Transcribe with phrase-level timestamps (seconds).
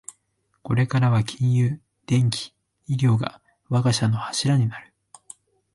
[0.63, 2.55] これからは金融、電機、
[2.87, 4.91] 医療が我が社の柱になる